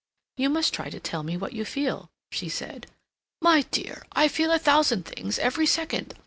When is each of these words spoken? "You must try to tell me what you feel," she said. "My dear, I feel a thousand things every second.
"You 0.35 0.49
must 0.49 0.73
try 0.73 0.89
to 0.89 0.99
tell 0.99 1.21
me 1.21 1.37
what 1.37 1.53
you 1.53 1.63
feel," 1.63 2.09
she 2.31 2.49
said. 2.49 2.87
"My 3.39 3.61
dear, 3.69 4.01
I 4.13 4.29
feel 4.29 4.49
a 4.49 4.57
thousand 4.57 5.05
things 5.05 5.37
every 5.37 5.67
second. 5.67 6.15